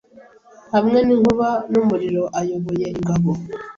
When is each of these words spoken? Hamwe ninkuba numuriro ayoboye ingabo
Hamwe 0.73 0.99
ninkuba 1.07 1.49
numuriro 1.71 2.23
ayoboye 2.39 2.85
ingabo 2.95 3.31